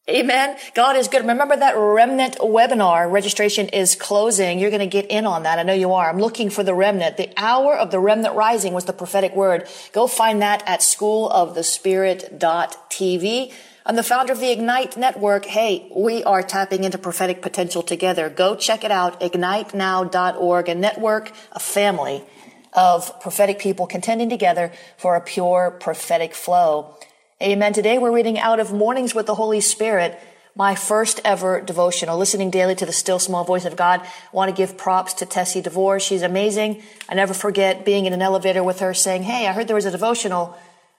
[0.09, 0.57] Amen.
[0.75, 1.21] God is good.
[1.21, 4.59] Remember that remnant webinar registration is closing.
[4.59, 5.59] You're going to get in on that.
[5.59, 6.09] I know you are.
[6.09, 7.19] I'm looking for the remnant.
[7.19, 9.69] The hour of the remnant rising was the prophetic word.
[9.93, 13.53] Go find that at schoolofthespirit.tv.
[13.85, 15.45] I'm the founder of the Ignite Network.
[15.45, 18.31] Hey, we are tapping into prophetic potential together.
[18.31, 19.21] Go check it out.
[19.21, 22.25] Ignitenow.org, a network, a family
[22.79, 26.95] of prophetic people contending together for a pure prophetic flow.
[27.43, 27.73] Amen.
[27.73, 30.17] Today we're reading out of Mornings with the Holy Spirit,
[30.55, 34.01] my first ever devotional, listening daily to the still small voice of God.
[34.03, 35.99] I want to give props to Tessie DeVore.
[35.99, 36.81] She's amazing.
[37.09, 39.85] I never forget being in an elevator with her saying, Hey, I heard there was
[39.85, 40.57] a devotional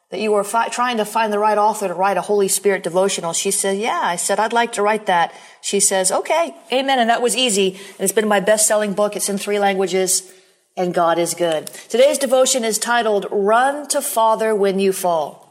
[0.10, 2.84] that you were fi- trying to find the right author to write a Holy Spirit
[2.84, 3.32] devotional.
[3.32, 4.02] She said, yeah.
[4.04, 5.34] I said, I'd like to write that.
[5.62, 7.00] She says, okay, amen.
[7.00, 7.76] And that was easy.
[7.76, 9.16] And it's been my best-selling book.
[9.16, 10.34] It's in three languages
[10.80, 11.68] and God is good.
[11.90, 15.46] Today's devotion is titled Run to Father When You Fall.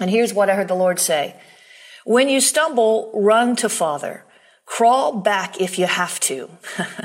[0.00, 1.34] And here's what I heard the Lord say.
[2.04, 4.24] When you stumble, run to Father.
[4.64, 6.48] Crawl back if you have to.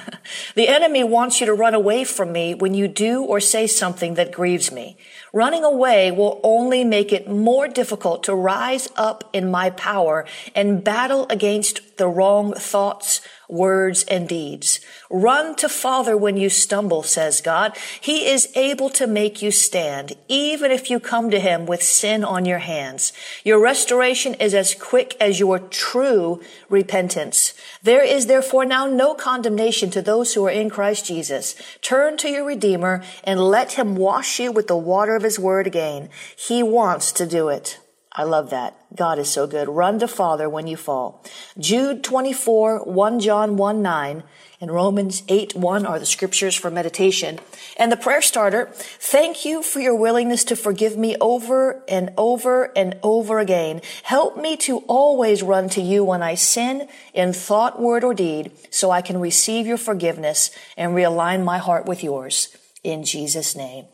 [0.56, 4.14] the enemy wants you to run away from me when you do or say something
[4.14, 4.96] that grieves me.
[5.34, 10.84] Running away will only make it more difficult to rise up in my power and
[10.84, 14.80] battle against the wrong thoughts, words, and deeds.
[15.10, 17.78] Run to Father when you stumble, says God.
[18.00, 22.24] He is able to make you stand, even if you come to Him with sin
[22.24, 23.14] on your hands.
[23.44, 27.54] Your restoration is as quick as your true repentance.
[27.82, 31.56] There is therefore now no condemnation to those who are in Christ Jesus.
[31.82, 35.68] Turn to your Redeemer and let Him wash you with the water of His Word
[35.68, 36.10] again.
[36.36, 37.80] He wants to do it.
[38.18, 38.76] I love that.
[38.96, 39.70] God is so good.
[39.70, 41.24] Run to Father when you fall.
[41.60, 44.24] Jude 24, 1 John 1 9,
[44.60, 47.38] and Romans 8 1 are the scriptures for meditation.
[47.78, 52.76] And the prayer starter, thank you for your willingness to forgive me over and over
[52.76, 53.82] and over again.
[54.02, 58.52] Help me to always run to you when I sin in thought, word, or deed
[58.72, 62.58] so I can receive your forgiveness and realign my heart with yours.
[62.84, 63.86] In Jesus' name.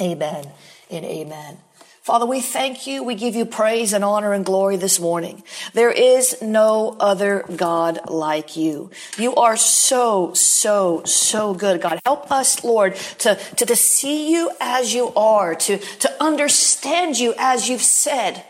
[0.00, 0.52] Amen
[0.88, 1.58] and amen.
[2.02, 3.04] Father, we thank you.
[3.04, 5.42] We give you praise and honor and glory this morning.
[5.74, 8.90] There is no other God like you.
[9.18, 12.00] You are so, so, so good, God.
[12.06, 17.34] Help us, Lord, to, to, to see you as you are, to, to understand you
[17.36, 18.46] as you've said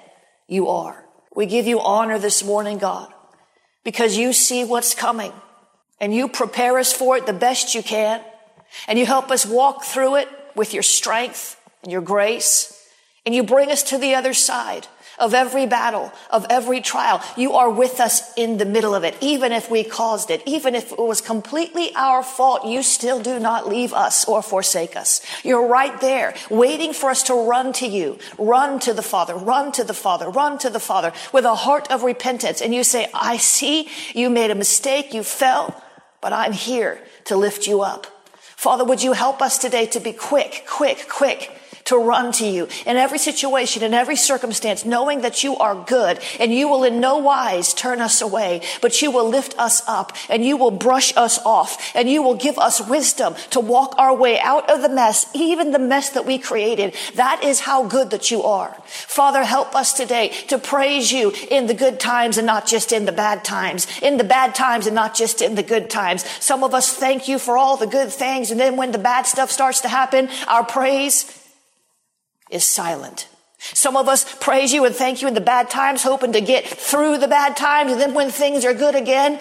[0.46, 1.04] you are.
[1.34, 3.12] We give you honor this morning, God,
[3.82, 5.32] because you see what's coming
[6.00, 8.22] and you prepare us for it the best you can
[8.86, 12.76] and you help us walk through it with your strength and your grace
[13.26, 14.86] and you bring us to the other side
[15.18, 17.22] of every battle, of every trial.
[17.36, 19.14] You are with us in the middle of it.
[19.20, 23.38] Even if we caused it, even if it was completely our fault, you still do
[23.38, 25.20] not leave us or forsake us.
[25.44, 29.70] You're right there waiting for us to run to you, run to the Father, run
[29.72, 32.62] to the Father, run to the Father with a heart of repentance.
[32.62, 35.12] And you say, I see you made a mistake.
[35.12, 35.82] You fell,
[36.22, 38.06] but I'm here to lift you up.
[38.56, 41.59] Father, would you help us today to be quick, quick, quick
[41.90, 46.20] to run to you in every situation, in every circumstance, knowing that you are good
[46.38, 50.12] and you will in no wise turn us away, but you will lift us up
[50.28, 54.14] and you will brush us off and you will give us wisdom to walk our
[54.14, 56.94] way out of the mess, even the mess that we created.
[57.16, 58.72] That is how good that you are.
[58.86, 63.04] Father, help us today to praise you in the good times and not just in
[63.04, 66.24] the bad times, in the bad times and not just in the good times.
[66.38, 68.52] Some of us thank you for all the good things.
[68.52, 71.39] And then when the bad stuff starts to happen, our praise
[72.50, 73.28] is silent.
[73.58, 76.66] Some of us praise you and thank you in the bad times, hoping to get
[76.66, 77.92] through the bad times.
[77.92, 79.38] And then when things are good again,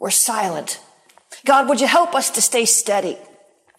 [0.00, 0.80] we're silent.
[1.44, 3.16] God, would you help us to stay steady?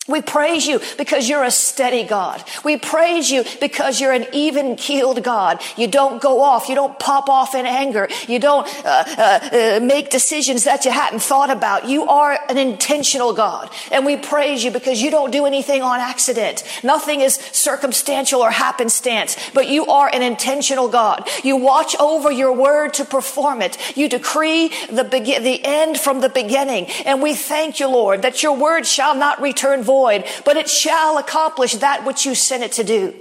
[0.09, 2.43] We praise you because you're a steady God.
[2.63, 5.61] We praise you because you're an even keeled God.
[5.77, 6.67] You don't go off.
[6.67, 8.09] You don't pop off in anger.
[8.27, 11.87] You don't uh, uh, uh, make decisions that you hadn't thought about.
[11.87, 13.69] You are an intentional God.
[13.91, 16.63] And we praise you because you don't do anything on accident.
[16.83, 21.27] Nothing is circumstantial or happenstance, but you are an intentional God.
[21.43, 23.77] You watch over your word to perform it.
[23.95, 26.87] You decree the, be- the end from the beginning.
[27.05, 30.69] And we thank you, Lord, that your word shall not return void void, but it
[30.69, 33.13] shall accomplish that which you sent it to do.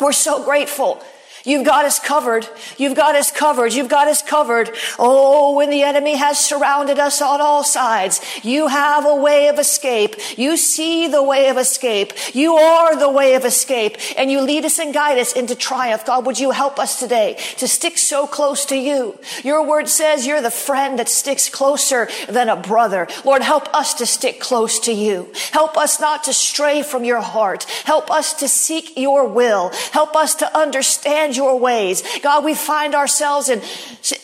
[0.00, 1.02] We're so grateful
[1.46, 2.48] You've got us covered.
[2.76, 3.72] You've got us covered.
[3.72, 4.70] You've got us covered.
[4.98, 9.58] Oh, when the enemy has surrounded us on all sides, you have a way of
[9.58, 10.16] escape.
[10.36, 12.12] You see the way of escape.
[12.34, 16.04] You are the way of escape and you lead us and guide us into triumph.
[16.04, 19.18] God, would you help us today to stick so close to you?
[19.44, 23.06] Your word says you're the friend that sticks closer than a brother.
[23.24, 25.32] Lord, help us to stick close to you.
[25.52, 27.64] Help us not to stray from your heart.
[27.84, 29.70] Help us to seek your will.
[29.92, 32.02] Help us to understand your ways.
[32.20, 33.62] God, we find ourselves in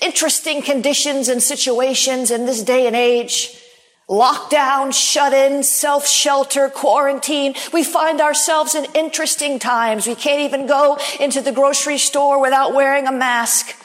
[0.00, 3.58] interesting conditions and situations in this day and age.
[4.08, 7.54] Lockdown, shut in, self shelter, quarantine.
[7.72, 10.06] We find ourselves in interesting times.
[10.06, 13.76] We can't even go into the grocery store without wearing a mask.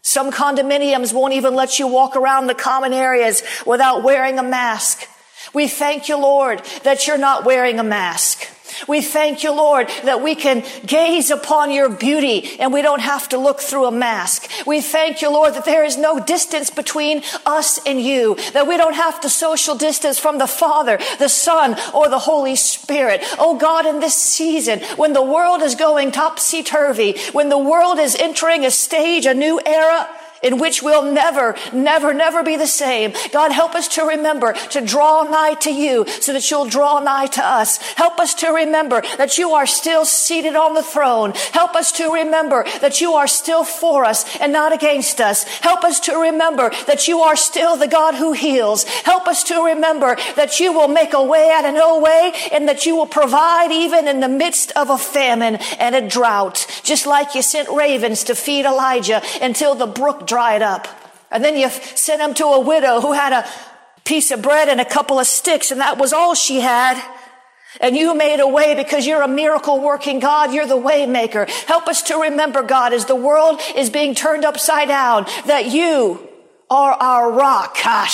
[0.00, 5.08] Some condominiums won't even let you walk around the common areas without wearing a mask.
[5.52, 8.48] We thank you, Lord, that you're not wearing a mask.
[8.88, 13.28] We thank you, Lord, that we can gaze upon your beauty and we don't have
[13.30, 14.50] to look through a mask.
[14.66, 18.76] We thank you, Lord, that there is no distance between us and you, that we
[18.76, 23.22] don't have to social distance from the Father, the Son, or the Holy Spirit.
[23.38, 28.14] Oh God, in this season, when the world is going topsy-turvy, when the world is
[28.14, 30.08] entering a stage, a new era,
[30.44, 33.12] in which we'll never, never, never be the same.
[33.32, 37.26] God, help us to remember to draw nigh to you so that you'll draw nigh
[37.26, 37.78] to us.
[37.94, 41.32] Help us to remember that you are still seated on the throne.
[41.52, 45.44] Help us to remember that you are still for us and not against us.
[45.44, 48.84] Help us to remember that you are still the God who heals.
[48.84, 52.68] Help us to remember that you will make a way out of no way and
[52.68, 56.66] that you will provide even in the midst of a famine and a drought.
[56.82, 60.88] Just like you sent ravens to feed Elijah until the brook dried up.
[61.30, 63.48] And then you sent him to a widow who had a
[64.04, 67.02] piece of bread and a couple of sticks, and that was all she had.
[67.80, 70.54] And you made a way because you're a miracle working God.
[70.54, 71.46] You're the way maker.
[71.66, 76.28] Help us to remember, God, as the world is being turned upside down, that you
[76.70, 77.76] are our rock.
[77.84, 78.08] Ah,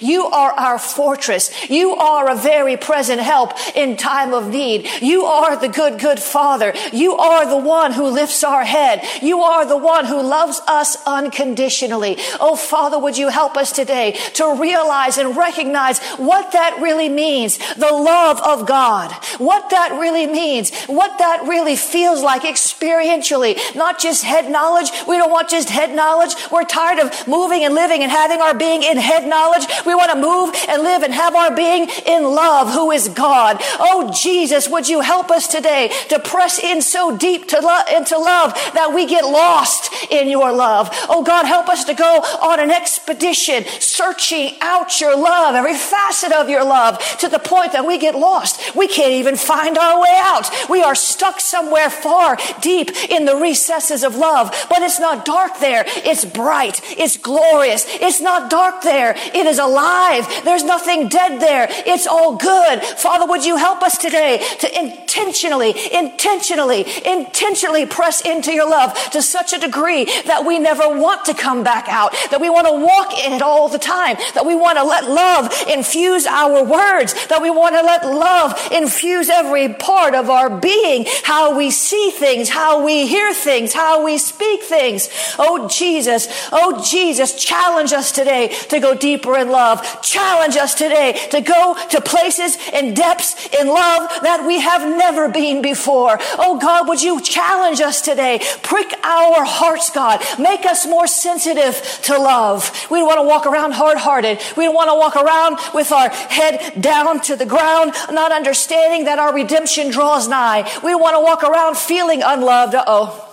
[0.00, 1.70] you are our fortress.
[1.70, 4.88] You are a very present help in time of need.
[5.00, 6.74] You are the good, good father.
[6.92, 9.04] You are the one who lifts our head.
[9.22, 12.16] You are the one who loves us unconditionally.
[12.40, 17.58] Oh, Father, would you help us today to realize and recognize what that really means?
[17.76, 19.12] The love of God.
[19.38, 20.74] What that really means.
[20.86, 23.56] What that really feels like experientially.
[23.76, 24.90] Not just head knowledge.
[25.06, 26.34] We don't want just head knowledge.
[26.50, 29.66] We're tired of moving and living and having our being in head knowledge.
[29.86, 33.56] We want to move and live and have our being in love, who is God.
[33.78, 38.18] Oh, Jesus, would you help us today to press in so deep to lo- into
[38.18, 40.88] love that we get lost in your love.
[41.08, 46.32] Oh, God, help us to go on an expedition searching out your love, every facet
[46.32, 48.74] of your love to the point that we get lost.
[48.74, 50.50] We can't even find our way out.
[50.68, 55.58] We are stuck somewhere far deep in the recesses of love, but it's not dark
[55.60, 55.84] there.
[55.86, 56.80] It's bright.
[57.02, 57.84] It's glorious.
[57.88, 59.14] It's not dark there.
[59.16, 60.26] It is alive.
[60.44, 61.66] There's nothing dead there.
[61.68, 62.82] It's all good.
[62.82, 68.94] Father, would you help us today to, in, intentionally, intentionally, intentionally press into your love
[69.10, 72.66] to such a degree that we never want to come back out, that we want
[72.66, 76.64] to walk in it all the time, that we want to let love infuse our
[76.64, 81.70] words, that we want to let love infuse every part of our being, how we
[81.70, 85.08] see things, how we hear things, how we speak things.
[85.38, 90.02] Oh Jesus, oh Jesus, challenge us today to go deeper in love.
[90.02, 95.01] Challenge us today to go to places and depths in love that we have never
[95.32, 96.18] been before.
[96.38, 98.40] Oh God, would you challenge us today?
[98.62, 100.22] Prick our hearts, God.
[100.38, 102.70] Make us more sensitive to love.
[102.90, 104.40] We don't want to walk around hard hearted.
[104.56, 109.04] We don't want to walk around with our head down to the ground, not understanding
[109.04, 110.70] that our redemption draws nigh.
[110.82, 112.74] We want to walk around feeling unloved.
[112.74, 113.28] Uh oh.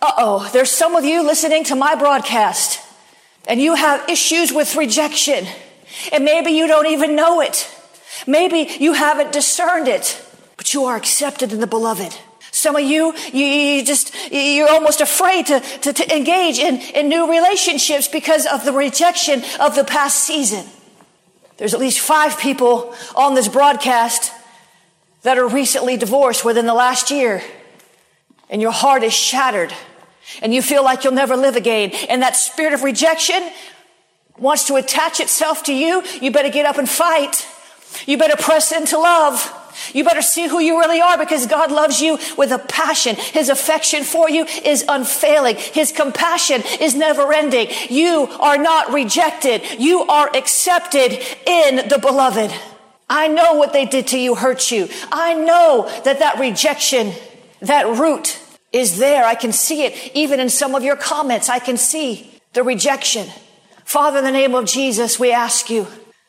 [0.00, 0.50] Uh oh.
[0.52, 2.80] There's some of you listening to my broadcast
[3.48, 5.46] and you have issues with rejection
[6.12, 7.68] and maybe you don't even know it.
[8.26, 10.24] Maybe you haven't discerned it,
[10.56, 12.16] but you are accepted in the beloved.
[12.50, 17.08] Some of you, you, you just, you're almost afraid to, to, to engage in, in
[17.08, 20.66] new relationships because of the rejection of the past season.
[21.56, 24.32] There's at least five people on this broadcast
[25.22, 27.42] that are recently divorced within the last year,
[28.50, 29.72] and your heart is shattered,
[30.42, 31.92] and you feel like you'll never live again.
[32.08, 33.50] And that spirit of rejection
[34.36, 36.02] wants to attach itself to you.
[36.20, 37.46] You better get up and fight.
[38.06, 39.58] You better press into love.
[39.92, 43.16] You better see who you really are because God loves you with a passion.
[43.16, 45.56] His affection for you is unfailing.
[45.56, 47.68] His compassion is never ending.
[47.88, 49.62] You are not rejected.
[49.78, 51.12] You are accepted
[51.46, 52.52] in the beloved.
[53.08, 54.88] I know what they did to you hurt you.
[55.10, 57.12] I know that that rejection,
[57.60, 58.38] that root
[58.72, 59.24] is there.
[59.24, 61.48] I can see it even in some of your comments.
[61.48, 63.28] I can see the rejection.
[63.84, 65.86] Father, in the name of Jesus, we ask you,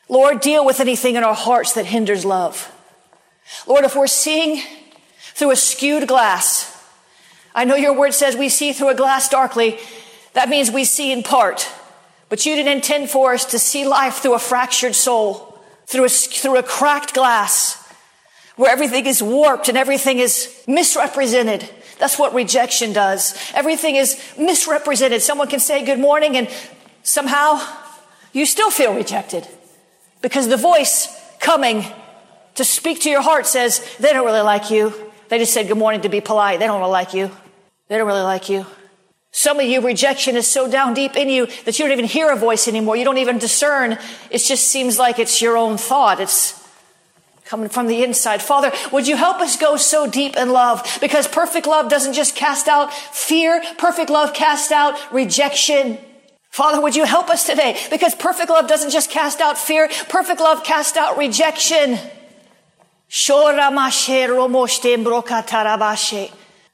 [0.10, 2.70] Lord, deal with anything in our hearts that hinders love.
[3.68, 4.62] Lord, if we're seeing
[5.34, 6.70] through a skewed glass,
[7.56, 9.80] I know your word says we see through a glass darkly.
[10.34, 11.70] That means we see in part.
[12.30, 16.10] But you didn't intend for us to see life through a fractured soul, through a,
[16.10, 17.80] through a cracked glass,
[18.56, 21.70] where everything is warped and everything is misrepresented.
[22.00, 23.36] That's what rejection does.
[23.54, 25.22] Everything is misrepresented.
[25.22, 26.50] Someone can say good morning and
[27.04, 27.62] somehow
[28.32, 29.48] you still feel rejected
[30.22, 31.08] because the voice
[31.40, 31.86] coming
[32.56, 34.94] to speak to your heart says, they don't really like you.
[35.30, 36.60] They just said good morning to be polite.
[36.60, 37.32] They don't really like you.
[37.88, 38.66] They don't really like you.
[39.32, 42.32] Some of you, rejection is so down deep in you that you don't even hear
[42.32, 42.96] a voice anymore.
[42.96, 43.98] You don't even discern.
[44.30, 46.20] It just seems like it's your own thought.
[46.20, 46.64] It's
[47.46, 48.44] coming from the inside.
[48.44, 51.00] Father, would you help us go so deep in love?
[51.02, 53.64] Because perfect love doesn't just cast out fear.
[53.80, 55.98] Perfect love casts out rejection.
[56.52, 57.76] Father, would you help us today?
[57.90, 59.90] Because perfect love doesn't just cast out fear.
[60.10, 61.98] Perfect love casts out rejection.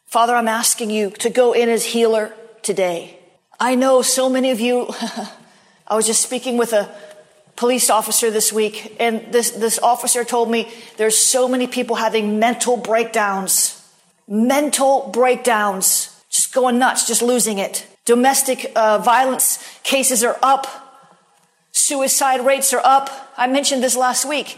[0.05, 3.19] Father, I'm asking you to go in as healer today.
[3.59, 4.87] I know so many of you,
[5.87, 6.89] I was just speaking with a
[7.57, 12.39] police officer this week, and this, this officer told me there's so many people having
[12.39, 13.85] mental breakdowns.
[14.25, 16.23] Mental breakdowns.
[16.29, 17.85] Just going nuts, just losing it.
[18.05, 20.67] Domestic uh, violence cases are up.
[21.73, 23.09] Suicide rates are up.
[23.35, 24.57] I mentioned this last week.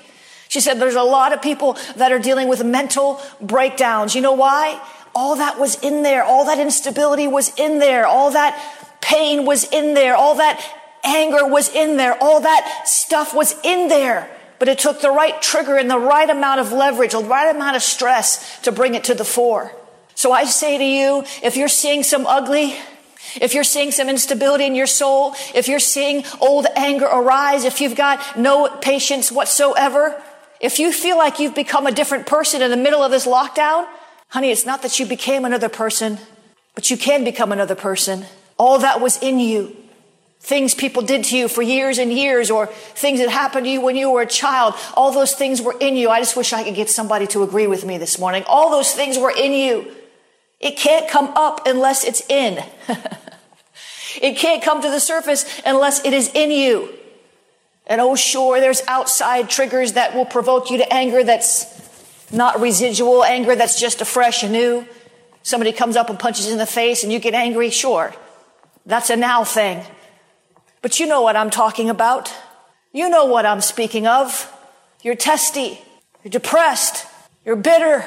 [0.52, 4.16] She said there's a lot of people that are dealing with mental breakdowns.
[4.16, 4.82] You know why?
[5.16, 6.26] All that was in there.
[6.26, 8.06] All that instability was in there.
[8.06, 8.62] All that
[9.00, 10.14] pain was in there.
[10.14, 10.62] All that
[11.06, 12.22] anger was in there.
[12.22, 14.30] All that stuff was in there.
[14.60, 17.78] But it took the right trigger and the right amount of leverage, the right amount
[17.78, 19.72] of stress to bring it to the fore.
[20.16, 22.76] So I say to you, if you're seeing some ugly,
[23.40, 27.80] if you're seeing some instability in your soul, if you're seeing old anger arise, if
[27.80, 30.22] you've got no patience whatsoever,
[30.62, 33.88] if you feel like you've become a different person in the middle of this lockdown,
[34.30, 36.20] honey, it's not that you became another person,
[36.76, 38.26] but you can become another person.
[38.58, 39.76] All that was in you.
[40.40, 43.82] Things people did to you for years and years, or things that happened to you
[43.82, 46.10] when you were a child, all those things were in you.
[46.10, 48.44] I just wish I could get somebody to agree with me this morning.
[48.48, 49.92] All those things were in you.
[50.60, 52.64] It can't come up unless it's in.
[54.22, 56.90] it can't come to the surface unless it is in you.
[57.92, 61.66] And oh, sure, there's outside triggers that will provoke you to anger that's
[62.32, 64.88] not residual anger that's just a fresh new.
[65.44, 67.70] Somebody comes up and punches you in the face and you get angry.
[67.70, 68.14] Sure.
[68.86, 69.84] That's a now thing.
[70.82, 72.34] But you know what I'm talking about.
[72.94, 74.50] You know what I'm speaking of.
[75.04, 75.82] You're testy.
[76.24, 77.06] You're depressed.
[77.44, 78.06] You're bitter.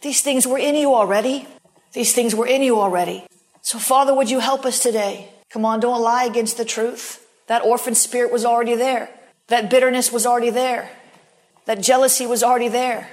[0.00, 1.46] These things were in you already.
[1.92, 3.26] These things were in you already.
[3.60, 5.28] So Father, would you help us today?
[5.50, 7.25] Come on, don't lie against the truth.
[7.46, 9.10] That orphan spirit was already there.
[9.48, 10.90] That bitterness was already there.
[11.66, 13.08] That jealousy was already there.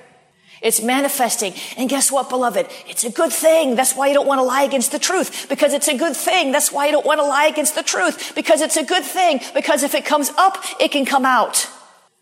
[0.62, 1.54] It's manifesting.
[1.75, 2.68] And guess what, beloved?
[2.88, 3.75] It's a good thing.
[3.75, 5.50] That's why you don't want to lie against the truth.
[5.50, 6.54] Because it's a good thing.
[6.54, 8.34] That's why you don't want to lie against the truth.
[8.34, 9.42] Because it's a good thing.
[9.54, 11.68] Because if it comes up, it can come out.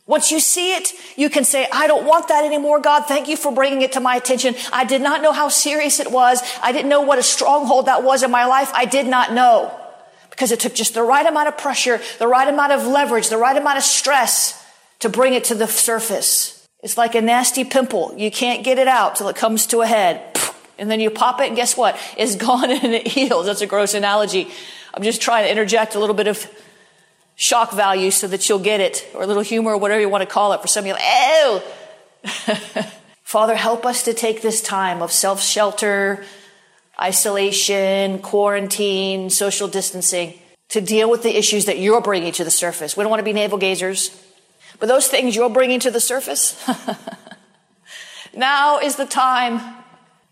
[0.08, 3.06] Once you see it, you can say, I don't want that anymore, God.
[3.06, 4.56] Thank you for bringing it to my attention.
[4.74, 6.41] I did not know how serious it was.
[6.63, 8.72] I didn't know what a stronghold that was in my life.
[8.74, 9.77] I did not know.
[10.32, 13.38] Because it took just the right amount of pressure, the right amount of leverage, the
[13.38, 14.66] right amount of stress
[15.00, 16.68] to bring it to the surface.
[16.82, 18.14] It's like a nasty pimple.
[18.18, 20.22] You can't get it out till it comes to a head.
[20.80, 21.98] And then you pop it and guess what?
[22.18, 23.46] It's gone and it heals.
[23.46, 24.50] That's a gross analogy.
[24.94, 26.46] I'm just trying to interject a little bit of
[27.36, 30.22] shock value so that you'll get it or a little humor or whatever you want
[30.22, 30.62] to call it.
[30.62, 31.64] For some of you, oh!
[33.24, 36.24] Father, help us to take this time of self shelter,
[37.01, 40.34] isolation, quarantine, social distancing
[40.70, 42.96] to deal with the issues that you're bringing to the surface.
[42.96, 44.15] We don't want to be navel gazers.
[44.79, 46.60] But those things you're bringing to the surface,
[48.36, 49.62] now is the time,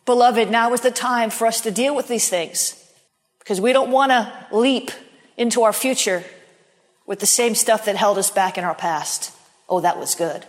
[0.06, 2.76] beloved, now is the time for us to deal with these things.
[3.40, 4.92] Because we don't want to leap
[5.38, 6.24] into our future
[7.06, 9.32] with the same stuff that held us back in our past.
[9.68, 10.46] Oh, that was good.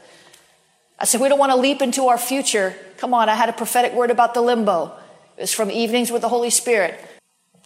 [0.98, 2.74] I said, we don't want to leap into our future.
[2.98, 4.92] Come on, I had a prophetic word about the limbo.
[5.40, 7.00] Was from Evenings with the Holy Spirit.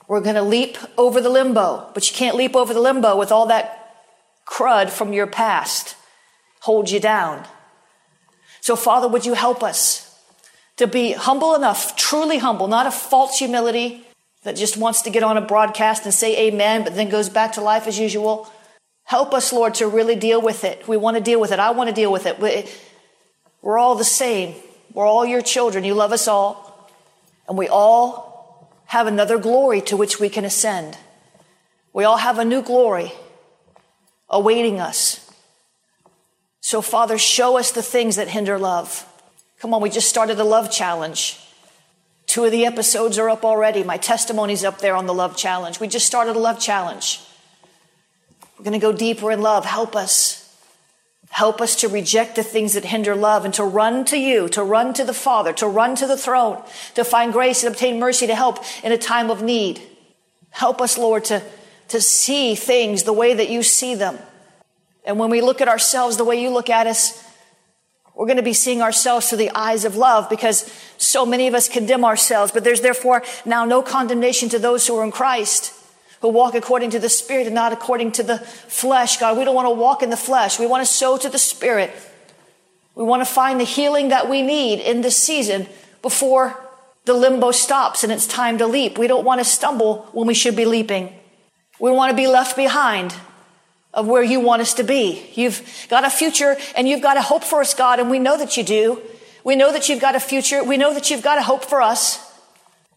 [0.06, 3.32] We're going to leap over the limbo, but you can't leap over the limbo with
[3.32, 3.96] all that
[4.46, 5.96] crud from your past
[6.60, 7.46] hold you down.
[8.62, 10.18] So, Father, would you help us
[10.76, 14.06] to be humble enough, truly humble, not a false humility
[14.44, 17.52] that just wants to get on a broadcast and say amen, but then goes back
[17.52, 18.50] to life as usual.
[19.04, 20.88] Help us, Lord, to really deal with it.
[20.88, 21.58] We want to deal with it.
[21.58, 22.40] I want to deal with it.
[23.60, 24.54] We're all the same.
[24.94, 25.84] We're all your children.
[25.84, 26.73] You love us all.
[27.48, 30.96] And we all have another glory to which we can ascend.
[31.92, 33.12] We all have a new glory
[34.28, 35.30] awaiting us.
[36.60, 39.06] So, Father, show us the things that hinder love.
[39.60, 41.38] Come on, we just started a love challenge.
[42.26, 43.82] Two of the episodes are up already.
[43.82, 45.78] My testimony's up there on the love challenge.
[45.78, 47.20] We just started a love challenge.
[48.58, 49.64] We're going to go deeper in love.
[49.64, 50.43] Help us.
[51.34, 54.62] Help us to reject the things that hinder love and to run to you, to
[54.62, 56.62] run to the Father, to run to the throne,
[56.94, 59.82] to find grace and obtain mercy to help in a time of need.
[60.50, 61.42] Help us, Lord, to,
[61.88, 64.16] to see things the way that you see them.
[65.04, 67.28] And when we look at ourselves the way you look at us,
[68.14, 71.54] we're going to be seeing ourselves through the eyes of love because so many of
[71.54, 72.52] us condemn ourselves.
[72.52, 75.74] But there's therefore now no condemnation to those who are in Christ,
[76.24, 79.18] who walk according to the Spirit and not according to the flesh.
[79.18, 80.58] God, we don't want to walk in the flesh.
[80.58, 81.94] We want to sow to the Spirit.
[82.94, 85.66] We want to find the healing that we need in this season
[86.00, 86.58] before
[87.04, 88.96] the limbo stops and it's time to leap.
[88.96, 91.12] We don't want to stumble when we should be leaping.
[91.78, 93.14] We want to be left behind
[93.92, 95.30] of where you want us to be.
[95.34, 95.60] You've
[95.90, 98.56] got a future and you've got a hope for us, God, and we know that
[98.56, 99.02] you do.
[99.44, 100.64] We know that you've got a future.
[100.64, 102.18] We know that you've got a hope for us.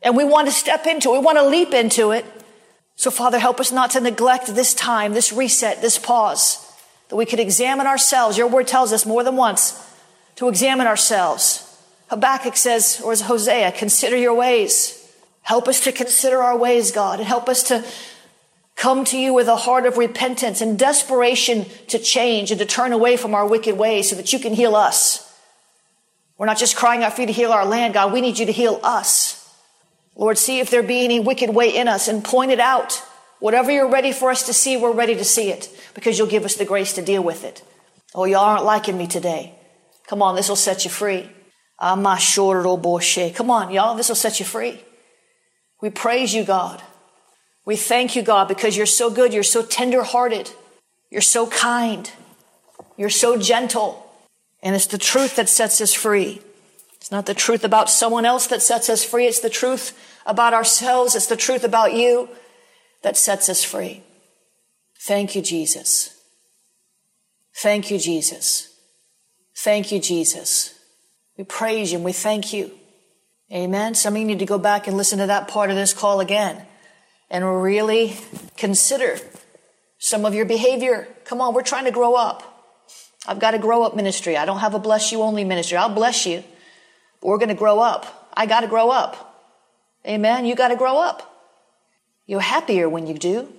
[0.01, 1.19] And we want to step into it.
[1.19, 2.23] We want to leap into it.
[2.97, 6.57] So, Father, help us not to neglect this time, this reset, this pause,
[7.09, 8.39] that we could examine ourselves.
[8.39, 9.79] Your word tells us more than once
[10.35, 11.63] to examine ourselves.
[12.09, 15.13] Habakkuk says, or as Hosea, consider your ways.
[15.43, 17.85] Help us to consider our ways, God, and help us to
[18.75, 22.93] come to you with a heart of repentance and desperation to change and to turn
[22.93, 25.23] away from our wicked ways so that you can heal us.
[26.39, 28.11] We're not just crying out for you to heal our land, God.
[28.11, 29.36] We need you to heal us.
[30.17, 33.03] Lord, see if there be any wicked way in us and point it out.
[33.39, 36.43] Whatever you're ready for us to see, we're ready to see it because you'll give
[36.43, 37.63] us the grace to deal with it.
[38.15, 39.53] Oh, y'all aren't liking me today.
[40.07, 41.29] Come on, this will set you free.
[41.77, 43.35] I'm my short old bullshit.
[43.35, 44.81] Come on, y'all, this will set you free.
[45.81, 46.81] We praise you, God.
[47.65, 49.33] We thank you, God, because you're so good.
[49.33, 50.49] You're so tender hearted.
[51.11, 52.09] You're so kind.
[52.95, 54.03] You're so gentle.
[54.63, 56.41] And it's the truth that sets us free.
[56.97, 59.25] It's not the truth about someone else that sets us free.
[59.25, 61.15] It's the truth about ourselves.
[61.15, 62.29] It's the truth about you
[63.03, 64.03] that sets us free.
[65.01, 66.19] Thank you, Jesus.
[67.55, 68.73] Thank you, Jesus.
[69.55, 70.77] Thank you, Jesus.
[71.37, 72.71] We praise you and we thank you.
[73.51, 73.95] Amen.
[73.95, 76.19] Some of you need to go back and listen to that part of this call
[76.19, 76.61] again
[77.29, 78.17] and really
[78.57, 79.17] consider
[79.99, 81.07] some of your behavior.
[81.25, 82.43] Come on, we're trying to grow up.
[83.27, 84.37] I've got a grow up ministry.
[84.37, 85.77] I don't have a bless you only ministry.
[85.77, 86.43] I'll bless you,
[87.21, 88.31] we're going to grow up.
[88.35, 89.23] I got to grow up.
[90.05, 90.45] Amen.
[90.45, 91.33] You got to grow up.
[92.25, 93.51] You're happier when you do.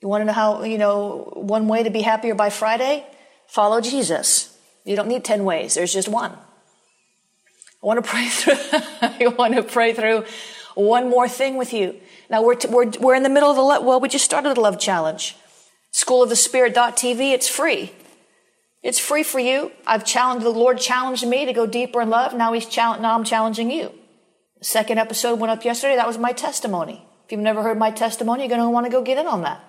[0.00, 3.06] You want to know how, you know, one way to be happier by Friday?
[3.46, 4.56] Follow Jesus.
[4.84, 5.74] You don't need 10 ways.
[5.74, 6.32] There's just one.
[6.32, 8.54] I want to pray through,
[9.02, 10.24] I want to pray through
[10.74, 11.96] one more thing with you.
[12.28, 14.60] Now we're, t- we're, we're in the middle of the, well, we just started a
[14.60, 15.36] love challenge.
[15.92, 17.92] Schoolofthespirit.tv, it's free.
[18.86, 19.72] It's free for you.
[19.84, 22.34] I've challenged, the Lord challenged me to go deeper in love.
[22.34, 23.92] Now he's challenged, now I'm challenging you.
[24.60, 25.96] The second episode went up yesterday.
[25.96, 27.04] That was my testimony.
[27.24, 29.42] If you've never heard my testimony, you're going to want to go get in on
[29.42, 29.60] that.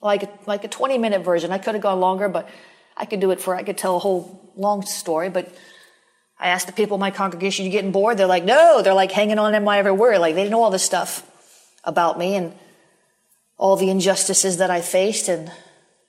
[0.00, 1.52] Like, like a 20 minute version.
[1.52, 2.48] I could have gone longer, but
[2.96, 5.54] I could do it for, I could tell a whole long story, but
[6.40, 8.16] I asked the people in my congregation, you getting bored?
[8.16, 10.18] They're like, no, they're like hanging on in my every word.
[10.20, 11.30] Like they know all this stuff
[11.84, 12.54] about me and
[13.58, 15.52] all the injustices that I faced and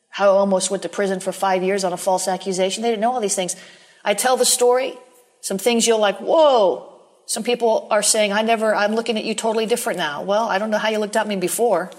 [0.10, 2.84] how I almost went to prison for five years on a false accusation.
[2.84, 3.56] They didn't know all these things.
[4.04, 4.98] I tell the story.
[5.41, 6.86] Some things you're like, whoa.
[7.26, 10.24] Some people are saying, I never, I'm looking at you totally different now.
[10.24, 11.91] Well, I don't know how you looked at me before.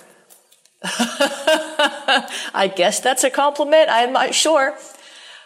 [0.82, 3.88] I guess that's a compliment.
[3.90, 4.76] I'm not sure.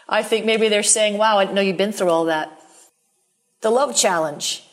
[0.07, 2.51] I think maybe they're saying, wow, I know you've been through all that.
[3.61, 4.63] The love challenge.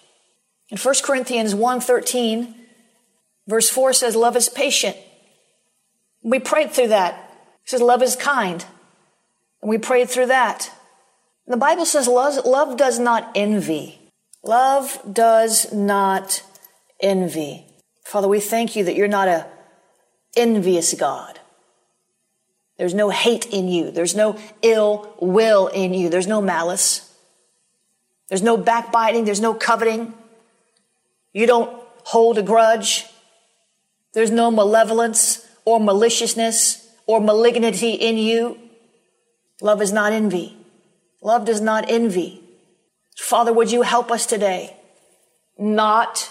[0.70, 2.54] In 1 Corinthians 1.13,
[3.46, 4.96] verse 4 says, love is patient.
[6.22, 7.31] We prayed through that.
[7.64, 8.64] Says love is kind.
[9.60, 10.70] And we prayed through that.
[11.46, 13.98] The Bible says love, love does not envy.
[14.42, 16.42] Love does not
[17.00, 17.66] envy.
[18.04, 19.46] Father, we thank you that you're not a
[20.36, 21.38] envious God.
[22.78, 23.90] There's no hate in you.
[23.90, 26.08] There's no ill will in you.
[26.08, 27.08] There's no malice.
[28.28, 29.24] There's no backbiting.
[29.24, 30.14] There's no coveting.
[31.32, 33.06] You don't hold a grudge.
[34.14, 38.58] There's no malevolence or maliciousness or malignity in you.
[39.60, 40.56] Love is not envy.
[41.22, 42.42] Love does not envy.
[43.16, 44.76] Father, would you help us today
[45.58, 46.30] not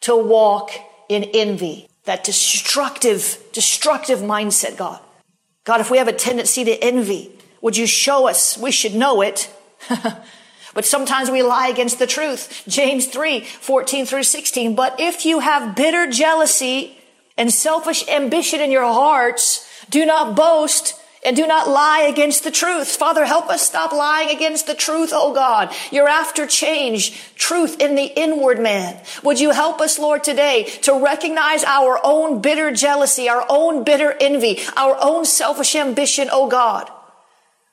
[0.00, 0.72] to walk
[1.08, 5.00] in envy, that destructive, destructive mindset, God.
[5.64, 8.56] God, if we have a tendency to envy, would you show us?
[8.56, 9.52] We should know it.
[10.74, 12.62] but sometimes we lie against the truth.
[12.68, 14.74] James 3, 14 through 16.
[14.74, 16.98] But if you have bitter jealousy
[17.36, 22.50] and selfish ambition in your hearts, do not boast and do not lie against the
[22.50, 22.88] truth.
[22.88, 25.74] Father, help us stop lying against the truth, oh God.
[25.90, 29.00] You're after change, truth in the inward man.
[29.24, 34.14] Would you help us, Lord, today to recognize our own bitter jealousy, our own bitter
[34.20, 36.90] envy, our own selfish ambition, oh God.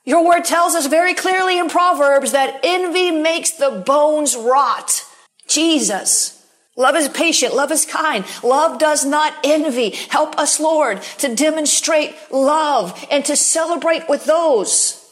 [0.04, 5.04] Your word tells us very clearly in Proverbs that envy makes the bones rot.
[5.48, 6.35] Jesus.
[6.76, 7.54] Love is patient.
[7.54, 8.24] Love is kind.
[8.42, 9.90] Love does not envy.
[9.90, 15.02] Help us, Lord, to demonstrate love and to celebrate with those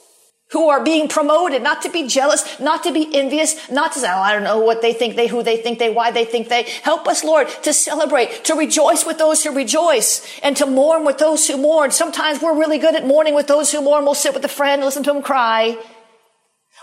[0.51, 4.09] who are being promoted, not to be jealous, not to be envious, not to say,
[4.09, 6.49] oh, I don't know what they think they, who they think they, why they think
[6.49, 6.63] they.
[6.83, 11.19] Help us, Lord, to celebrate, to rejoice with those who rejoice and to mourn with
[11.19, 11.91] those who mourn.
[11.91, 14.05] Sometimes we're really good at mourning with those who mourn.
[14.05, 15.77] We'll sit with a friend, listen to them cry.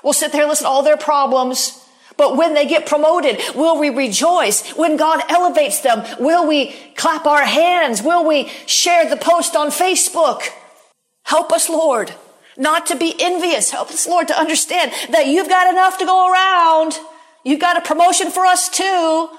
[0.03, 1.80] We'll sit there and listen to all their problems.
[2.17, 4.71] But when they get promoted, will we rejoice?
[4.71, 8.01] When God elevates them, will we clap our hands?
[8.01, 10.43] Will we share the post on Facebook?
[11.23, 12.13] Help us, Lord,
[12.57, 13.71] not to be envious.
[13.71, 16.99] Help us, Lord, to understand that you've got enough to go around.
[17.43, 19.29] You've got a promotion for us too.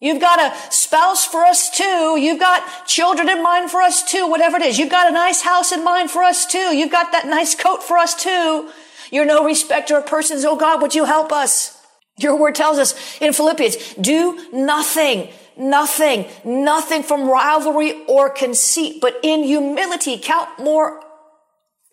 [0.00, 2.18] You've got a spouse for us too.
[2.18, 4.26] You've got children in mind for us too.
[4.26, 4.78] Whatever it is.
[4.78, 6.74] You've got a nice house in mind for us too.
[6.74, 8.70] You've got that nice coat for us too.
[9.10, 10.44] You're no respecter of persons.
[10.44, 11.79] Oh God, would you help us?
[12.22, 19.18] Your word tells us in Philippians, do nothing, nothing, nothing from rivalry or conceit, but
[19.22, 21.02] in humility count more,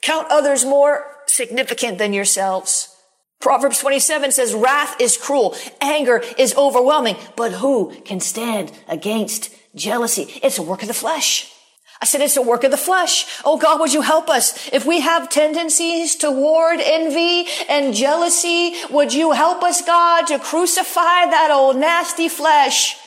[0.02, 2.94] count others more significant than yourselves.
[3.40, 10.28] Proverbs 27 says, wrath is cruel, anger is overwhelming, but who can stand against jealousy?
[10.42, 11.54] It's a work of the flesh.
[12.02, 13.26] I said, it's a work of the flesh.
[13.44, 14.70] Oh God, would you help us?
[14.72, 21.26] If we have tendencies toward envy and jealousy, would you help us, God, to crucify
[21.26, 22.98] that old nasty flesh?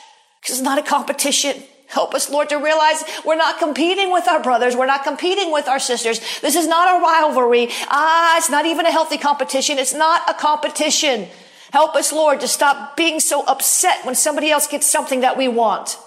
[0.41, 1.63] Because it's not a competition.
[1.87, 4.75] Help us, Lord, to realize we're not competing with our brothers.
[4.77, 6.19] We're not competing with our sisters.
[6.39, 7.67] This is not a rivalry.
[7.89, 9.77] Ah, it's not even a healthy competition.
[9.77, 11.27] It's not a competition.
[11.73, 15.47] Help us, Lord, to stop being so upset when somebody else gets something that we
[15.47, 15.97] want.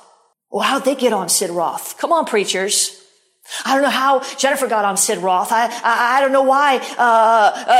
[0.54, 1.98] Well, how'd they get on Sid Roth?
[1.98, 3.02] Come on, preachers.
[3.66, 5.50] I don't know how Jennifer got on Sid Roth.
[5.50, 6.78] I, I, I don't know why,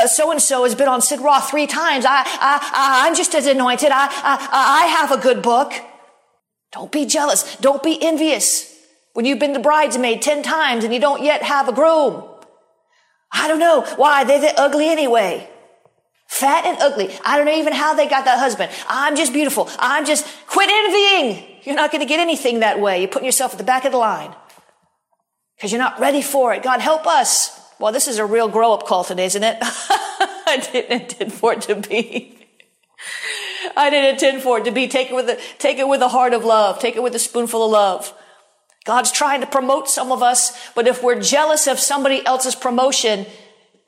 [0.07, 2.05] so and so has been on Sid Roth three times.
[2.05, 3.93] I, I, I'm just as anointed.
[3.93, 5.73] I, I, I have a good book.
[6.73, 7.55] Don't be jealous.
[7.59, 8.77] Don't be envious.
[9.13, 12.29] When you've been the bridesmaid 10 times and you don't yet have a groom.
[13.31, 15.49] I don't know why they're ugly anyway.
[16.27, 17.17] Fat and ugly.
[17.25, 18.73] I don't know even how they got that husband.
[18.89, 19.71] I'm just beautiful.
[19.79, 21.54] I'm just, quit envying.
[21.65, 23.01] You're not going to get anything that way.
[23.01, 24.35] You're putting yourself at the back of the line
[25.57, 26.63] because you're not ready for it.
[26.63, 27.61] God, help us.
[27.79, 29.57] Well, this is a real grow up call today, isn't it?
[29.61, 32.39] I didn't intend for it to be.
[33.77, 34.87] I didn't intend for it to be.
[34.89, 36.79] Take it with a, take it with a heart of love.
[36.79, 38.15] Take it with a spoonful of love.
[38.85, 43.27] God's trying to promote some of us, but if we're jealous of somebody else's promotion,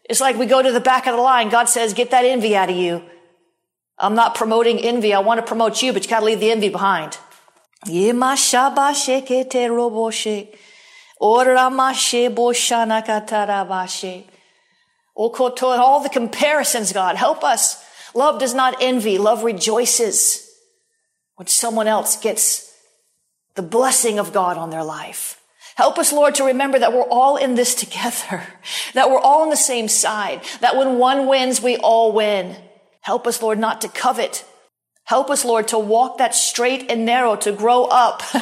[0.09, 1.49] It's like we go to the back of the line.
[1.49, 3.03] God says, get that envy out of you.
[3.99, 5.12] I'm not promoting envy.
[5.12, 7.19] I want to promote you, but you got to leave the envy behind.
[15.17, 17.83] And oh, all the comparisons, God, help us.
[18.15, 19.19] Love does not envy.
[19.19, 20.51] Love rejoices
[21.37, 22.73] when someone else gets
[23.55, 25.41] the blessing of God on their life.
[25.77, 28.47] Help us, Lord, to remember that we're all in this together,
[28.95, 32.57] that we're all on the same side, that when one wins, we all win.
[33.03, 34.45] Help us, Lord, not to covet.
[35.07, 38.23] Help us, Lord, to walk that straight and narrow, to grow up.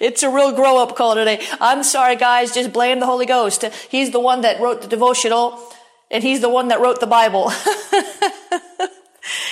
[0.00, 1.44] it's a real grow up call today.
[1.60, 3.64] I'm sorry, guys, just blame the Holy Ghost.
[3.90, 5.58] He's the one that wrote the devotional,
[6.10, 7.50] and He's the one that wrote the Bible.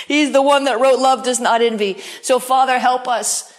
[0.07, 1.99] he's the one that wrote love does not envy.
[2.23, 3.51] So, Father, help us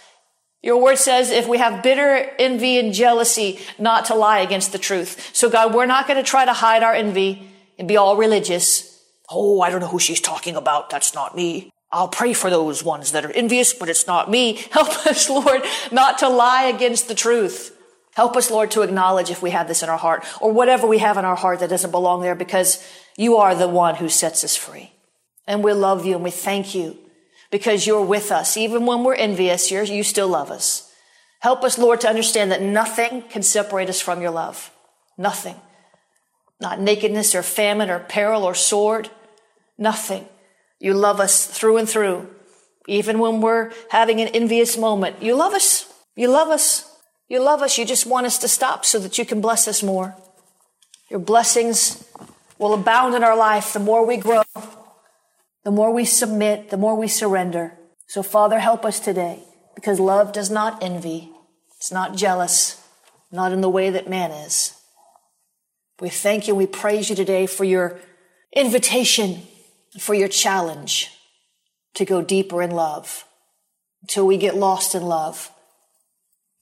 [0.62, 4.78] your word says if we have bitter envy and jealousy, not to lie against the
[4.78, 5.34] truth.
[5.34, 8.91] So God, we're not going to try to hide our envy and be all religious.
[9.32, 10.90] Oh, I don't know who she's talking about.
[10.90, 11.70] That's not me.
[11.90, 14.54] I'll pray for those ones that are envious, but it's not me.
[14.70, 17.76] Help us, Lord, not to lie against the truth.
[18.14, 20.98] Help us, Lord, to acknowledge if we have this in our heart or whatever we
[20.98, 24.44] have in our heart that doesn't belong there because you are the one who sets
[24.44, 24.92] us free.
[25.46, 26.98] And we love you and we thank you
[27.50, 28.56] because you're with us.
[28.56, 30.90] Even when we're envious, you still love us.
[31.40, 34.70] Help us, Lord, to understand that nothing can separate us from your love.
[35.18, 35.56] Nothing.
[36.60, 39.10] Not nakedness or famine or peril or sword.
[39.82, 40.26] Nothing.
[40.78, 42.28] You love us through and through.
[42.88, 45.92] Even when we're having an envious moment, you love us.
[46.16, 46.88] You love us.
[47.28, 47.78] You love us.
[47.78, 50.16] You just want us to stop so that you can bless us more.
[51.10, 52.04] Your blessings
[52.58, 54.42] will abound in our life the more we grow
[55.64, 57.78] the more we submit, the more we surrender.
[58.06, 59.42] So Father, help us today
[59.74, 61.30] because love does not envy.
[61.76, 62.84] It's not jealous,
[63.30, 64.74] not in the way that man is.
[66.00, 66.54] We thank you.
[66.54, 68.00] We praise you today for your
[68.54, 69.42] invitation,
[69.98, 71.10] for your challenge
[71.94, 73.24] to go deeper in love
[74.02, 75.50] until we get lost in love.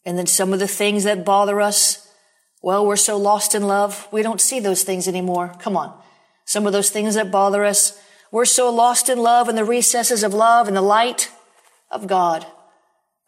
[0.05, 2.09] And then some of the things that bother us,
[2.63, 5.55] well, we're so lost in love, we don't see those things anymore.
[5.59, 5.99] Come on.
[6.45, 7.99] Some of those things that bother us,
[8.33, 11.31] we're so lost in love in the recesses of love and the light
[11.91, 12.47] of God.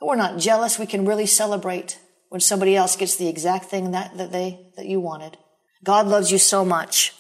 [0.01, 0.79] we're not jealous.
[0.79, 4.87] We can really celebrate when somebody else gets the exact thing that, that they, that
[4.87, 5.37] you wanted.
[5.85, 7.13] God loves you so much.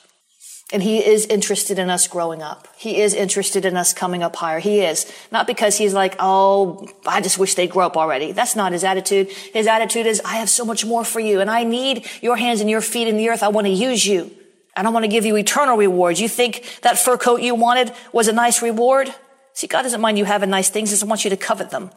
[0.72, 2.66] And he is interested in us growing up.
[2.78, 4.58] He is interested in us coming up higher.
[4.58, 5.12] He is.
[5.30, 8.32] Not because he's like, oh, I just wish they'd grow up already.
[8.32, 9.30] That's not his attitude.
[9.52, 12.62] His attitude is, I have so much more for you and I need your hands
[12.62, 13.42] and your feet in the earth.
[13.42, 14.30] I want to use you.
[14.74, 16.22] And I want to give you eternal rewards.
[16.22, 19.14] You think that fur coat you wanted was a nice reward?
[19.52, 20.88] See, God doesn't mind you having nice things.
[20.88, 21.90] He doesn't want you to covet them.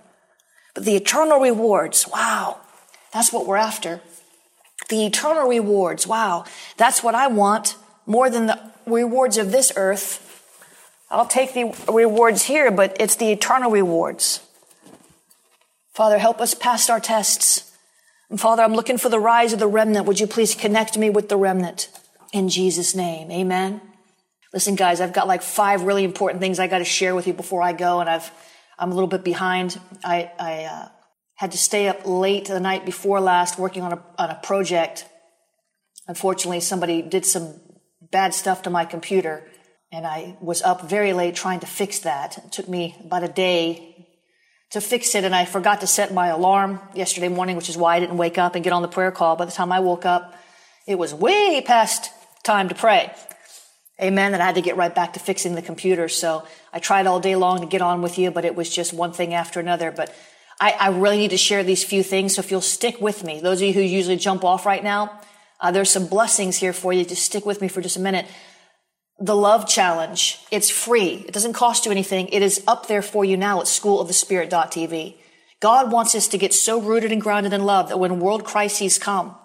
[0.73, 2.59] But the eternal rewards, wow,
[3.13, 4.01] that's what we're after.
[4.89, 6.43] The eternal rewards, wow,
[6.75, 10.21] that's what I want more than the rewards of this earth.
[11.09, 14.41] I'll take the rewards here, but it's the eternal rewards.
[15.93, 17.71] Father, help us pass our tests.
[18.29, 20.05] And Father, I'm looking for the rise of the remnant.
[20.07, 21.89] Would you please connect me with the remnant?
[22.35, 23.31] in Jesus' name.
[23.31, 23.79] Amen.
[24.53, 27.33] Listen, guys, I've got like five really important things I got to share with you
[27.33, 28.29] before I go, and I've
[28.77, 29.79] I'm a little bit behind.
[30.03, 30.89] I, I uh,
[31.35, 35.05] had to stay up late the night before last working on a on a project.
[36.09, 37.55] Unfortunately, somebody did some
[38.15, 39.43] bad stuff to my computer,
[39.91, 42.37] and I was up very late trying to fix that.
[42.37, 44.07] It took me about a day
[44.71, 47.97] to fix it, and I forgot to set my alarm yesterday morning, which is why
[47.97, 49.35] I didn't wake up and get on the prayer call.
[49.35, 50.33] By the time I woke up,
[50.87, 52.09] it was way past
[52.45, 53.11] time to pray.
[54.01, 54.33] Amen.
[54.33, 56.07] And I had to get right back to fixing the computer.
[56.07, 58.93] So I tried all day long to get on with you, but it was just
[58.93, 59.91] one thing after another.
[59.91, 60.15] But
[60.57, 62.35] I, I really need to share these few things.
[62.35, 65.19] So if you'll stick with me, those of you who usually jump off right now,
[65.65, 67.03] uh, there's some blessings here for you.
[67.03, 68.27] Just stick with me for just a minute.
[69.19, 70.39] The love challenge.
[70.51, 71.25] It's free.
[71.27, 72.27] It doesn't cost you anything.
[72.27, 75.15] It is up there for you now at schoolofthespirit.tv.
[75.61, 78.99] God wants us to get so rooted and grounded in love that when world crises
[78.99, 79.35] come,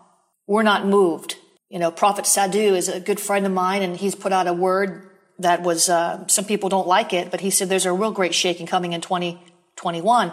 [0.46, 1.36] we're not moved.
[1.70, 4.52] You know, Prophet Sadhu is a good friend of mine, and he's put out a
[4.52, 8.12] word that was, uh, some people don't like it, but he said there's a real
[8.12, 10.32] great shaking coming in 2021.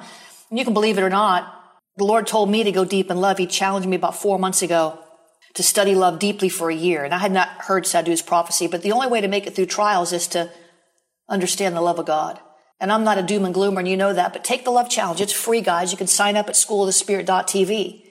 [0.49, 1.53] And you can believe it or not,
[1.95, 3.37] the Lord told me to go deep in love.
[3.37, 4.99] He challenged me about four months ago
[5.53, 7.03] to study love deeply for a year.
[7.03, 9.67] And I had not heard Sadhu's prophecy, but the only way to make it through
[9.67, 10.51] trials is to
[11.29, 12.39] understand the love of God.
[12.79, 14.89] And I'm not a doom and gloomer, and you know that, but take the love
[14.89, 15.19] challenge.
[15.19, 15.91] It's free, guys.
[15.91, 18.03] You can sign up at schoolofthespirit.tv.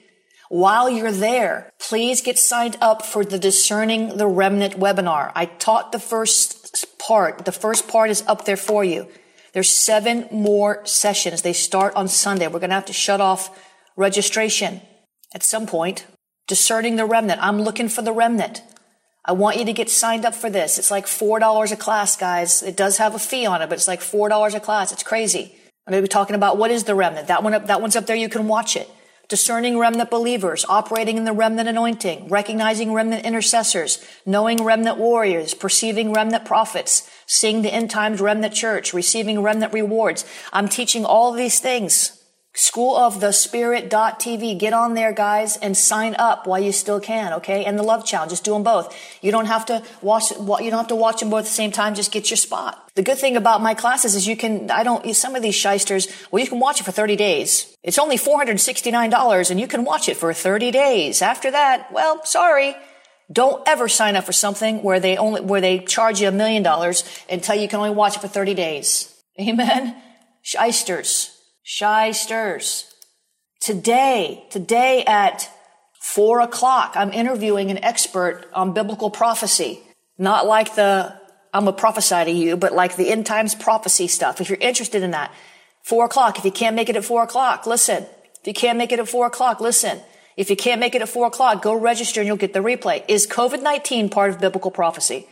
[0.49, 5.33] While you're there, please get signed up for the Discerning the Remnant webinar.
[5.35, 7.45] I taught the first part.
[7.45, 9.09] The first part is up there for you.
[9.53, 11.43] There's seven more sessions.
[11.43, 12.47] They start on Sunday.
[12.47, 13.59] We're going to have to shut off
[13.97, 14.81] registration
[15.35, 16.07] at some point.
[16.47, 17.43] Discerning the remnant.
[17.43, 18.63] I'm looking for the remnant.
[19.25, 20.79] I want you to get signed up for this.
[20.79, 22.63] It's like $4 a class, guys.
[22.63, 24.93] It does have a fee on it, but it's like $4 a class.
[24.93, 25.53] It's crazy.
[25.87, 27.27] I'm going to be talking about what is the remnant.
[27.27, 28.15] That one up, that one's up there.
[28.15, 28.89] You can watch it.
[29.29, 36.13] Discerning remnant believers, operating in the remnant anointing, recognizing remnant intercessors, knowing remnant warriors, perceiving
[36.13, 40.25] remnant prophets, seeing the end times remnant church, receiving remnant rewards.
[40.53, 42.16] I'm teaching all these things.
[42.57, 44.59] School of the Spirit.tv.
[44.59, 47.67] Get on there, guys, and sign up while you still can, okay?
[47.67, 48.31] And the Love Challenge.
[48.31, 48.97] Just do them both.
[49.21, 51.71] You don't have to watch, you don't have to watch them both at the same
[51.71, 51.95] time.
[51.95, 52.91] Just get your spot.
[52.95, 56.09] The good thing about my classes is you can, I don't, some of these shysters,
[56.31, 57.77] well, you can watch it for 30 days.
[57.83, 61.21] It's only $469 and you can watch it for 30 days.
[61.21, 62.75] After that, well, sorry.
[63.31, 66.63] Don't ever sign up for something where they only, where they charge you a million
[66.63, 69.13] dollars and tell you you can only watch it for 30 days.
[69.39, 69.95] Amen?
[70.41, 71.36] Shysters.
[71.69, 72.85] Shysters.
[73.61, 75.51] Today, today at
[76.01, 79.81] four o'clock, I'm interviewing an expert on biblical prophecy.
[80.17, 81.21] Not like the,
[81.53, 84.41] I'm a prophesy to you, but like the end times prophecy stuff.
[84.41, 85.35] If you're interested in that,
[85.83, 86.39] four o'clock.
[86.39, 88.07] If you can't make it at four o'clock, listen.
[88.43, 90.01] If you can't make it at four o'clock, listen.
[90.37, 93.05] If you can't make it at four o'clock, go register and you'll get the replay.
[93.09, 95.27] Is COVID-19 part of biblical prophecy?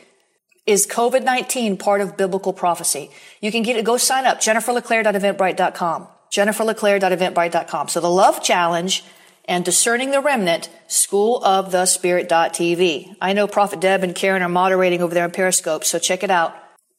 [0.67, 3.13] Is COVID-19 part of biblical prophecy?
[3.41, 7.89] You can get it, go sign up, jenniferleclaire.eventbrite.com jenniferleclaire.eventbrite.com.
[7.89, 9.05] So the Love Challenge
[9.47, 13.17] and Discerning the Remnant, School of the Spirit.tv.
[13.21, 16.31] I know Prophet Deb and Karen are moderating over there on Periscope, so check it
[16.31, 16.57] out.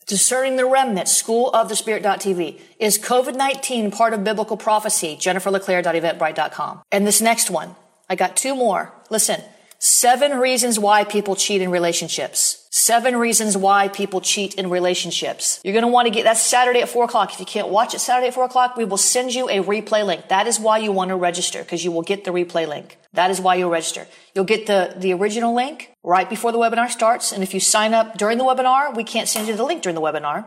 [0.08, 2.62] Discerning the Remnant, School of the Spirit.tv.
[2.80, 5.18] Is COVID-19 part of biblical prophecy?
[5.20, 6.84] jenniferleclaire.eventbrite.com.
[6.92, 7.76] And this next one,
[8.08, 8.94] I got two more.
[9.10, 9.42] Listen,
[9.80, 12.65] seven reasons why people cheat in relationships.
[12.78, 15.62] Seven reasons why people cheat in relationships.
[15.64, 17.32] You're going to want to get that's Saturday at four o'clock.
[17.32, 20.06] If you can't watch it Saturday at four o'clock, we will send you a replay
[20.06, 20.28] link.
[20.28, 22.98] That is why you want to register because you will get the replay link.
[23.14, 24.08] That is why you'll register.
[24.34, 27.32] You'll get the, the original link right before the webinar starts.
[27.32, 29.96] And if you sign up during the webinar, we can't send you the link during
[29.96, 30.46] the webinar,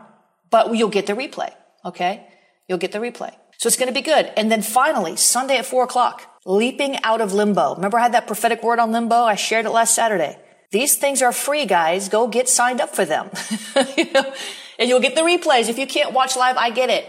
[0.51, 1.51] but you'll get the replay.
[1.83, 2.27] Okay.
[2.67, 3.33] You'll get the replay.
[3.57, 4.31] So it's going to be good.
[4.37, 7.73] And then finally, Sunday at four o'clock, leaping out of limbo.
[7.73, 9.15] Remember I had that prophetic word on limbo?
[9.15, 10.37] I shared it last Saturday.
[10.71, 12.09] These things are free, guys.
[12.09, 13.29] Go get signed up for them.
[13.97, 14.33] you know?
[14.77, 15.67] And you'll get the replays.
[15.67, 17.05] If you can't watch live, I get it.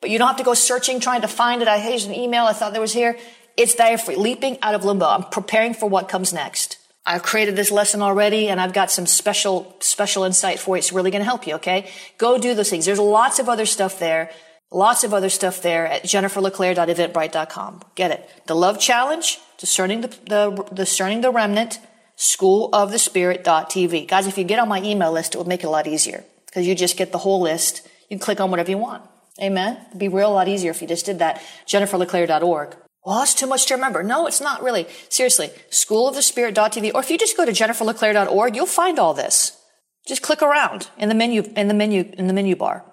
[0.00, 1.68] But you don't have to go searching, trying to find it.
[1.68, 3.18] I here's an email I thought there was here.
[3.56, 4.16] It's there free.
[4.16, 5.06] Leaping out of limbo.
[5.06, 6.78] I'm preparing for what comes next.
[7.06, 10.78] I've created this lesson already and I've got some special, special insight for you.
[10.78, 11.54] It's really going to help you.
[11.56, 11.90] Okay.
[12.16, 12.86] Go do those things.
[12.86, 14.30] There's lots of other stuff there.
[14.70, 17.82] Lots of other stuff there at jenniferleclaire.eventbrite.com.
[17.94, 18.28] Get it.
[18.46, 21.78] The love challenge, discerning the, the discerning the remnant,
[22.18, 24.08] schoolofthespirit.tv.
[24.08, 26.24] Guys, if you get on my email list, it will make it a lot easier
[26.46, 27.86] because you just get the whole list.
[28.08, 29.02] You can click on whatever you want.
[29.42, 29.78] Amen.
[29.88, 31.42] It'd be real a lot easier if you just did that.
[31.66, 32.76] JenniferLeClaire.org.
[33.04, 34.02] Well, that's too much to remember.
[34.02, 34.86] No, it's not really.
[35.08, 39.60] Seriously, schoolofthespirit.tv, or if you just go to jenniferleclaire.org, you'll find all this.
[40.06, 42.84] Just click around in the menu, in the menu, in the menu bar.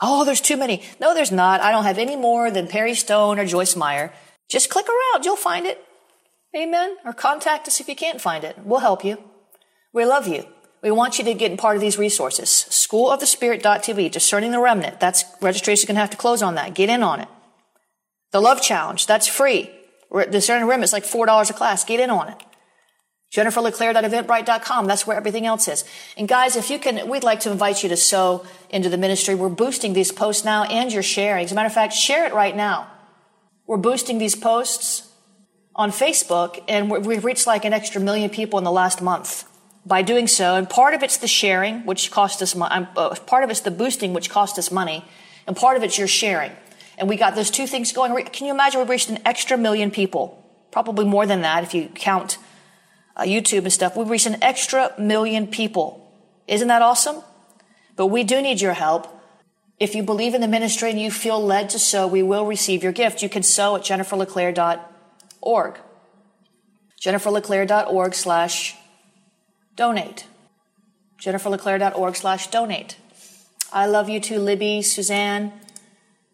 [0.00, 0.82] Oh, there's too many.
[1.00, 1.60] No, there's not.
[1.60, 4.12] I don't have any more than Perry Stone or Joyce Meyer.
[4.48, 5.24] Just click around.
[5.24, 5.84] You'll find it.
[6.58, 6.96] Amen.
[7.04, 8.58] Or contact us if you can't find it.
[8.64, 9.22] We'll help you.
[9.92, 10.44] We love you.
[10.82, 12.48] We want you to get part of these resources.
[12.48, 14.98] Schoolofthespirit.tv, discerning the remnant.
[14.98, 16.74] That's registration going to have to close on that.
[16.74, 17.28] Get in on it.
[18.32, 19.06] The love challenge.
[19.06, 19.70] That's free.
[20.30, 21.84] Discerning the remnant is like $4 a class.
[21.84, 22.42] Get in on it.
[23.32, 24.86] JenniferLeClaire.eventbrite.com.
[24.86, 25.84] That's where everything else is.
[26.16, 29.34] And guys, if you can, we'd like to invite you to sow into the ministry.
[29.34, 31.44] We're boosting these posts now and you're sharing.
[31.44, 32.90] As a matter of fact, share it right now.
[33.66, 35.07] We're boosting these posts
[35.78, 39.48] on Facebook, and we've reached like an extra million people in the last month
[39.86, 40.56] by doing so.
[40.56, 42.86] And part of it's the sharing, which cost us money.
[42.96, 45.04] Uh, part of it's the boosting, which cost us money,
[45.46, 46.50] and part of it's your sharing.
[46.98, 48.12] And we got those two things going.
[48.26, 50.44] Can you imagine we've reached an extra million people?
[50.72, 52.38] Probably more than that if you count
[53.16, 53.96] uh, YouTube and stuff.
[53.96, 56.12] We've reached an extra million people.
[56.48, 57.22] Isn't that awesome?
[57.94, 59.06] But we do need your help.
[59.78, 62.82] If you believe in the ministry and you feel led to sow, we will receive
[62.82, 63.22] your gift.
[63.22, 64.87] You can sow at jenniferleclaire.com
[65.40, 65.78] org.
[67.00, 68.76] JenniferLeClaire.org slash
[69.76, 70.26] donate.
[71.20, 72.96] JenniferLeClaire.org slash donate.
[73.72, 75.52] I love you too, Libby, Suzanne.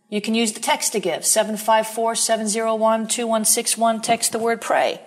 [0.08, 4.00] You can use the text to give 754 701 2161.
[4.00, 5.00] Text the word pray.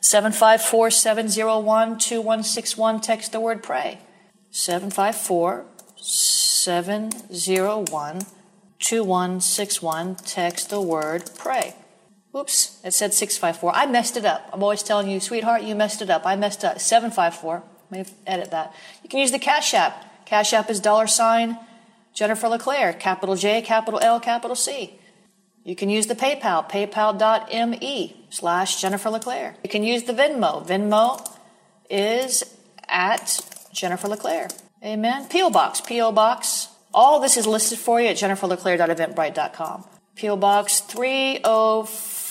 [0.00, 3.00] 754 701 2161.
[3.00, 3.98] Text the word pray.
[4.50, 5.66] 754
[5.96, 8.20] 701
[8.78, 10.14] 2161.
[10.16, 11.74] Text the word pray.
[12.36, 13.74] Oops, it said 654.
[13.74, 14.50] I messed it up.
[14.52, 16.26] I'm always telling you, sweetheart, you messed it up.
[16.26, 16.78] I messed up.
[16.78, 17.62] 754.
[17.90, 18.74] Let me edit that.
[19.02, 20.26] You can use the Cash App.
[20.26, 21.58] Cash App is dollar sign
[22.12, 24.98] Jennifer LeClaire, capital J, capital L, capital C.
[25.64, 29.56] You can use the PayPal, paypal.me slash Jennifer LeClaire.
[29.62, 30.66] You can use the Venmo.
[30.66, 31.28] Venmo
[31.90, 32.42] is
[32.88, 33.40] at
[33.72, 34.48] Jennifer LeClaire.
[34.84, 35.26] Amen.
[35.28, 35.50] P.O.
[35.50, 36.12] Box, P.O.
[36.12, 36.68] Box.
[36.94, 39.84] All this is listed for you at jenniferleclaire.eventbrite.com.
[40.14, 40.36] P.O.
[40.36, 40.82] Box
[41.44, 41.84] oh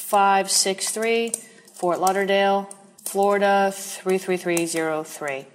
[0.06, 1.34] 30563,
[1.74, 2.70] Fort Lauderdale,
[3.04, 5.48] Florida 33303.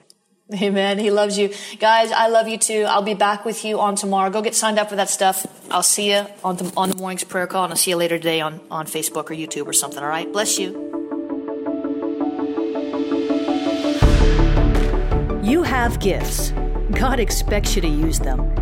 [0.60, 0.98] Amen.
[0.98, 1.54] He loves you.
[1.78, 2.84] Guys, I love you too.
[2.88, 4.28] I'll be back with you on tomorrow.
[4.30, 5.46] Go get signed up for that stuff.
[5.70, 8.18] I'll see you on the, on the morning's prayer call and I'll see you later
[8.18, 10.02] today on, on Facebook or YouTube or something.
[10.02, 10.30] All right.
[10.32, 10.88] Bless you.
[15.44, 16.50] You have gifts.
[16.90, 18.59] God expects you to use them.